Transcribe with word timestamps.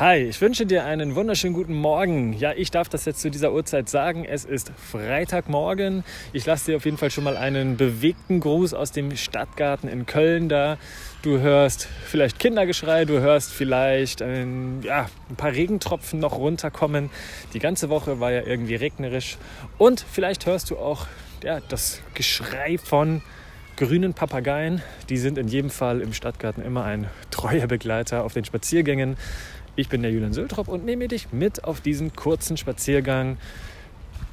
Hi, 0.00 0.18
ich 0.18 0.40
wünsche 0.40 0.64
dir 0.64 0.84
einen 0.84 1.16
wunderschönen 1.16 1.54
guten 1.54 1.74
Morgen. 1.74 2.32
Ja, 2.32 2.52
ich 2.52 2.70
darf 2.70 2.88
das 2.88 3.04
jetzt 3.04 3.20
zu 3.20 3.32
dieser 3.32 3.52
Uhrzeit 3.52 3.88
sagen. 3.88 4.24
Es 4.24 4.44
ist 4.44 4.70
Freitagmorgen. 4.76 6.04
Ich 6.32 6.46
lasse 6.46 6.66
dir 6.70 6.76
auf 6.76 6.84
jeden 6.84 6.98
Fall 6.98 7.10
schon 7.10 7.24
mal 7.24 7.36
einen 7.36 7.76
bewegten 7.76 8.38
Gruß 8.38 8.74
aus 8.74 8.92
dem 8.92 9.16
Stadtgarten 9.16 9.88
in 9.88 10.06
Köln 10.06 10.48
da. 10.48 10.78
Du 11.22 11.40
hörst 11.40 11.88
vielleicht 12.06 12.38
Kindergeschrei, 12.38 13.06
du 13.06 13.18
hörst 13.18 13.52
vielleicht 13.52 14.22
ein, 14.22 14.82
ja, 14.84 15.08
ein 15.30 15.34
paar 15.34 15.50
Regentropfen 15.50 16.20
noch 16.20 16.38
runterkommen. 16.38 17.10
Die 17.52 17.58
ganze 17.58 17.88
Woche 17.88 18.20
war 18.20 18.30
ja 18.30 18.42
irgendwie 18.42 18.76
regnerisch. 18.76 19.36
Und 19.78 20.06
vielleicht 20.08 20.46
hörst 20.46 20.70
du 20.70 20.76
auch 20.76 21.08
ja, 21.42 21.58
das 21.68 22.02
Geschrei 22.14 22.78
von 22.78 23.20
grünen 23.74 24.14
Papageien. 24.14 24.80
Die 25.08 25.16
sind 25.16 25.38
in 25.38 25.48
jedem 25.48 25.70
Fall 25.70 26.00
im 26.02 26.12
Stadtgarten 26.12 26.64
immer 26.64 26.84
ein 26.84 27.08
treuer 27.32 27.66
Begleiter 27.66 28.22
auf 28.22 28.32
den 28.32 28.44
Spaziergängen. 28.44 29.16
Ich 29.78 29.88
bin 29.88 30.02
der 30.02 30.10
Julian 30.10 30.32
Söltrop 30.32 30.66
und 30.66 30.84
nehme 30.84 31.06
dich 31.06 31.30
mit 31.30 31.62
auf 31.62 31.80
diesen 31.80 32.12
kurzen 32.16 32.56
Spaziergang. 32.56 33.36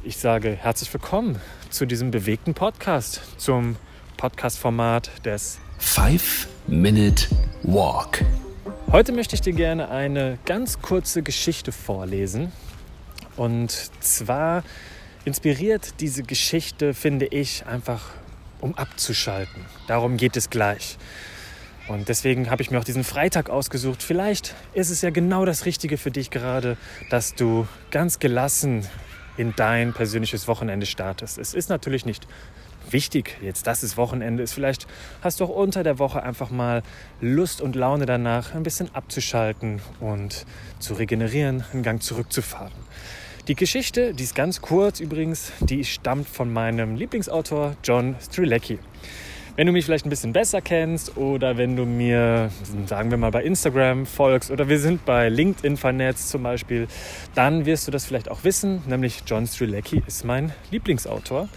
Ich 0.04 0.18
sage 0.18 0.50
herzlich 0.50 0.92
willkommen 0.92 1.40
zu 1.70 1.86
diesem 1.86 2.10
bewegten 2.10 2.56
Podcast, 2.56 3.22
zum 3.38 3.76
Podcast-Format 4.18 5.24
des 5.24 5.60
Five 5.78 6.48
Minute 6.66 7.28
Walk. 7.62 8.26
Heute 8.92 9.12
möchte 9.12 9.36
ich 9.36 9.42
dir 9.42 9.54
gerne 9.54 9.90
eine 9.90 10.40
ganz 10.46 10.82
kurze 10.82 11.22
Geschichte 11.22 11.72
vorlesen. 11.72 12.52
Und 13.36 13.70
zwar 14.00 14.64
inspiriert 15.26 16.00
diese 16.00 16.24
Geschichte, 16.24 16.96
finde 16.96 17.28
ich, 17.28 17.68
einfach 17.68 18.02
um 18.62 18.74
abzuschalten. 18.74 19.64
Darum 19.86 20.18
geht 20.18 20.38
es 20.38 20.50
gleich. 20.50 20.98
Und 21.88 22.10
deswegen 22.10 22.50
habe 22.50 22.64
ich 22.64 22.72
mir 22.72 22.80
auch 22.80 22.84
diesen 22.84 23.04
Freitag 23.04 23.50
ausgesucht. 23.50 24.02
Vielleicht 24.02 24.56
ist 24.74 24.90
es 24.90 25.02
ja 25.02 25.12
genau 25.12 25.46
das 25.46 25.66
Richtige 25.66 25.98
für 25.98 26.12
dich 26.12 26.32
gerade, 26.32 26.78
dass 27.10 27.36
du 27.36 27.68
ganz 27.92 28.20
gelassen 28.20 28.88
in 29.38 29.54
dein 29.56 29.94
persönliches 29.94 30.48
Wochenende 30.48 30.86
startest. 30.86 31.38
Es 31.38 31.54
ist 31.54 31.70
natürlich 31.70 32.06
nicht 32.06 32.28
wichtig, 32.90 33.38
jetzt 33.42 33.68
dass 33.68 33.84
es 33.84 33.98
Wochenende 33.98 34.42
ist. 34.44 34.54
Vielleicht 34.54 34.88
hast 35.22 35.40
du 35.40 35.46
auch 35.46 35.50
unter 35.50 35.84
der 35.84 36.00
Woche 36.00 36.24
einfach 36.24 36.50
mal 36.50 36.82
Lust 37.22 37.62
und 37.62 37.76
Laune 37.76 38.06
danach, 38.06 38.56
ein 38.56 38.64
bisschen 38.64 38.94
abzuschalten 38.94 39.82
und 40.00 40.46
zu 40.80 40.94
regenerieren, 40.94 41.64
einen 41.74 41.84
Gang 41.84 42.02
zurückzufahren. 42.02 42.74
Die 43.48 43.56
Geschichte, 43.56 44.16
die 44.16 44.24
ist 44.24 44.34
ganz 44.34 44.62
kurz 44.62 45.00
übrigens, 45.00 45.52
die 45.60 45.84
stammt 45.84 46.28
von 46.28 46.52
meinem 46.52 46.96
Lieblingsautor 46.96 47.76
John 47.84 48.16
Strilecki. 48.20 48.80
Wenn 49.56 49.68
du 49.68 49.72
mich 49.72 49.86
vielleicht 49.86 50.06
ein 50.06 50.10
bisschen 50.10 50.34
besser 50.34 50.60
kennst 50.60 51.16
oder 51.16 51.56
wenn 51.56 51.78
du 51.78 51.86
mir, 51.86 52.52
sagen 52.88 53.10
wir 53.10 53.18
mal, 53.18 53.32
bei 53.32 53.42
Instagram 53.42 54.06
folgst 54.06 54.52
oder 54.52 54.68
wir 54.68 54.80
sind 54.80 55.06
bei 55.06 55.30
LinkedIn 55.30 55.78
vernetzt 55.78 56.28
zum 56.28 56.44
Beispiel, 56.44 56.90
dann 57.36 57.66
wirst 57.66 57.88
du 57.88 57.92
das 57.92 58.06
vielleicht 58.06 58.30
auch 58.30 58.44
wissen, 58.44 58.82
nämlich 58.86 59.24
John 59.26 59.48
Strilecki 59.48 60.04
ist 60.06 60.26
mein 60.26 60.52
Lieblingsautor. 60.72 61.48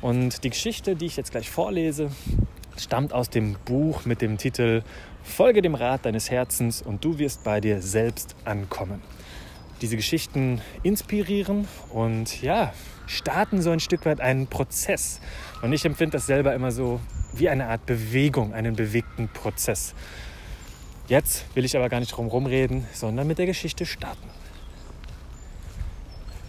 Und 0.00 0.42
die 0.42 0.48
Geschichte, 0.48 0.96
die 0.96 1.04
ich 1.04 1.18
jetzt 1.18 1.32
gleich 1.32 1.50
vorlese, 1.50 2.08
stammt 2.78 3.12
aus 3.12 3.28
dem 3.28 3.56
Buch 3.66 4.06
mit 4.06 4.22
dem 4.22 4.38
Titel 4.38 4.82
Folge 5.22 5.60
dem 5.60 5.74
Rat 5.74 6.06
deines 6.06 6.30
Herzens 6.30 6.80
und 6.80 7.04
du 7.04 7.18
wirst 7.18 7.44
bei 7.44 7.60
dir 7.60 7.82
selbst 7.82 8.36
ankommen. 8.46 9.02
Diese 9.80 9.96
Geschichten 9.96 10.60
inspirieren 10.82 11.66
und 11.90 12.40
ja, 12.42 12.72
starten 13.06 13.60
so 13.60 13.70
ein 13.70 13.80
Stück 13.80 14.06
weit 14.06 14.20
einen 14.20 14.46
Prozess. 14.46 15.20
Und 15.62 15.72
ich 15.72 15.84
empfinde 15.84 16.12
das 16.12 16.26
selber 16.26 16.54
immer 16.54 16.70
so 16.70 17.00
wie 17.34 17.48
eine 17.48 17.66
Art 17.66 17.84
Bewegung, 17.86 18.54
einen 18.54 18.76
bewegten 18.76 19.28
Prozess. 19.28 19.94
Jetzt 21.08 21.44
will 21.54 21.64
ich 21.64 21.76
aber 21.76 21.88
gar 21.88 22.00
nicht 22.00 22.16
drum 22.16 22.46
reden, 22.46 22.86
sondern 22.92 23.26
mit 23.26 23.38
der 23.38 23.46
Geschichte 23.46 23.84
starten. 23.84 24.30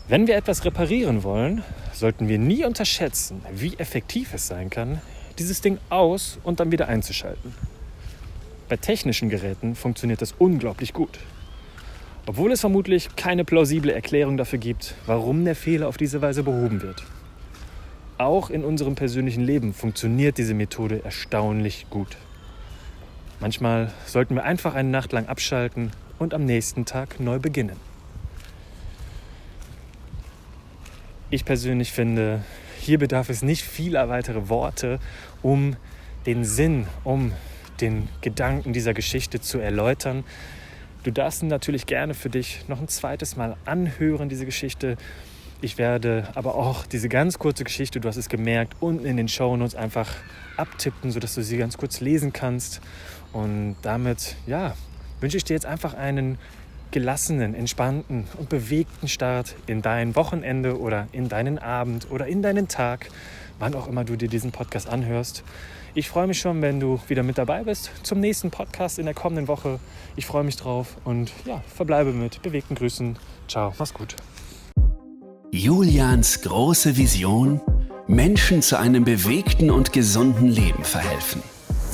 Wenn 0.08 0.28
wir 0.28 0.36
etwas 0.36 0.64
reparieren 0.64 1.24
wollen, 1.24 1.64
sollten 1.92 2.28
wir 2.28 2.38
nie 2.38 2.64
unterschätzen, 2.64 3.42
wie 3.52 3.76
effektiv 3.78 4.34
es 4.34 4.48
sein 4.48 4.70
kann, 4.70 5.02
dieses 5.40 5.62
Ding 5.62 5.80
aus 5.90 6.38
und 6.44 6.60
dann 6.60 6.72
wieder 6.72 6.88
einzuschalten. 6.88 7.54
Bei 8.70 8.78
technischen 8.78 9.30
Geräten 9.30 9.76
funktioniert 9.76 10.22
das 10.22 10.34
unglaublich 10.38 10.94
gut. 10.94 11.20
Obwohl 12.28 12.52
es 12.52 12.62
vermutlich 12.62 13.16
keine 13.16 13.46
plausible 13.46 13.94
Erklärung 13.94 14.38
dafür 14.38 14.58
gibt, 14.58 14.96
warum 15.06 15.46
der 15.46 15.56
Fehler 15.56 15.88
auf 15.88 15.98
diese 15.98 16.22
Weise 16.22 16.42
behoben 16.42 16.82
wird. 16.82 17.04
Auch 18.18 18.50
in 18.50 18.64
unserem 18.64 18.96
persönlichen 18.96 19.44
Leben 19.44 19.74
funktioniert 19.74 20.38
diese 20.38 20.54
Methode 20.54 21.04
erstaunlich 21.04 21.86
gut. 21.90 22.18
Manchmal 23.40 23.92
sollten 24.06 24.36
wir 24.36 24.44
einfach 24.44 24.74
eine 24.74 24.90
Nacht 24.90 25.12
lang 25.12 25.28
abschalten 25.28 25.92
und 26.18 26.34
am 26.34 26.46
nächsten 26.46 26.86
Tag 26.86 27.20
neu 27.20 27.40
beginnen. 27.40 27.76
Ich 31.30 31.46
persönlich 31.46 31.92
finde, 31.92 32.44
hier 32.80 32.98
bedarf 32.98 33.30
es 33.30 33.42
nicht 33.42 33.64
vieler 33.64 34.10
weitere 34.10 34.48
Worte, 34.48 35.00
um 35.42 35.76
den 36.26 36.46
Sinn, 36.46 36.88
um 37.04 37.34
den 37.82 38.08
Gedanken 38.22 38.74
dieser 38.74 38.94
Geschichte 38.94 39.42
zu 39.42 39.60
erläutern. 39.60 40.24
Du 41.06 41.12
darfst 41.12 41.44
natürlich 41.44 41.86
gerne 41.86 42.16
für 42.16 42.32
dich 42.32 42.68
noch 42.68 42.82
ein 42.82 42.88
zweites 42.88 43.36
Mal 43.36 43.58
anhören, 43.66 44.28
diese 44.28 44.44
Geschichte. 44.44 44.98
Ich 45.62 45.78
werde 45.78 46.28
aber 46.34 46.56
auch 46.56 46.88
diese 46.88 47.10
ganz 47.10 47.38
kurze 47.38 47.64
Geschichte, 47.64 48.00
du 48.00 48.08
hast 48.08 48.18
es 48.18 48.28
gemerkt, 48.28 48.74
unten 48.80 49.06
in 49.06 49.16
den 49.16 49.28
Show 49.28 49.56
Notes 49.56 49.76
einfach 49.76 50.10
abtippen, 50.58 51.12
sodass 51.12 51.36
du 51.36 51.44
sie 51.44 51.58
ganz 51.58 51.78
kurz 51.78 52.00
lesen 52.00 52.34
kannst. 52.34 52.82
Und 53.34 53.76
damit, 53.84 54.36
ja, 54.48 54.74
wünsche 55.20 55.38
ich 55.38 55.44
dir 55.44 55.54
jetzt 55.54 55.68
einfach 55.68 55.94
einen 55.94 56.40
gelassenen, 56.92 57.56
entspannten 57.56 58.26
und 58.38 58.50
bewegten 58.50 59.08
Start 59.08 59.56
in 59.68 59.82
dein 59.82 60.16
Wochenende 60.16 60.80
oder 60.80 61.08
in 61.12 61.30
deinen 61.30 61.60
Abend 61.60 62.08
oder 62.10 62.28
in 62.28 62.42
deinen 62.42 62.68
Tag, 62.68 63.10
wann 63.60 63.74
auch 63.76 63.88
immer 63.88 64.04
du 64.04 64.16
dir 64.16 64.30
diesen 64.30 64.52
Podcast 64.52 64.88
anhörst. 64.88 65.44
Ich 65.94 66.10
freue 66.10 66.28
mich 66.28 66.40
schon, 66.40 66.62
wenn 66.62 66.80
du 66.80 67.00
wieder 67.08 67.24
mit 67.24 67.38
dabei 67.38 67.64
bist 67.64 67.90
zum 68.04 68.20
nächsten 68.20 68.52
Podcast 68.52 69.00
in 69.00 69.06
der 69.06 69.14
kommenden 69.14 69.48
Woche. 69.48 69.80
Ich 70.18 70.26
freue 70.26 70.44
mich 70.44 70.58
drauf 70.58 70.98
und 71.06 71.32
ja, 71.46 71.64
verbleibe 71.74 72.12
mit 72.12 72.42
bewegten 72.42 72.76
Grüßen. 72.76 73.18
Ciao, 73.48 73.74
mach's 73.80 73.94
gut. 73.94 74.16
Julians 75.52 76.42
große 76.42 76.98
Vision, 76.98 77.62
Menschen 78.08 78.62
zu 78.62 78.78
einem 78.78 79.06
bewegten 79.06 79.72
und 79.72 79.94
gesunden 79.94 80.50
Leben 80.50 80.84
verhelfen. 80.84 81.42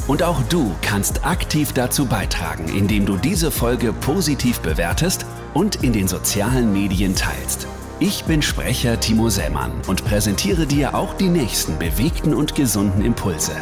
Und 0.07 0.23
auch 0.23 0.41
du 0.43 0.75
kannst 0.81 1.25
aktiv 1.25 1.73
dazu 1.73 2.05
beitragen, 2.05 2.67
indem 2.67 3.05
du 3.05 3.17
diese 3.17 3.51
Folge 3.51 3.93
positiv 3.93 4.59
bewertest 4.59 5.25
und 5.53 5.83
in 5.83 5.93
den 5.93 6.07
sozialen 6.07 6.73
Medien 6.73 7.15
teilst. 7.15 7.67
Ich 7.99 8.23
bin 8.25 8.41
Sprecher 8.41 8.99
Timo 8.99 9.29
Sellmann 9.29 9.71
und 9.87 10.03
präsentiere 10.03 10.65
dir 10.65 10.95
auch 10.95 11.13
die 11.13 11.29
nächsten 11.29 11.77
bewegten 11.77 12.33
und 12.33 12.55
gesunden 12.55 13.05
Impulse. 13.05 13.55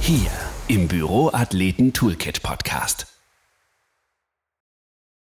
Hier 0.00 0.30
im 0.68 0.88
Büroathleten 0.88 1.92
Toolkit 1.92 2.42
Podcast. 2.42 3.15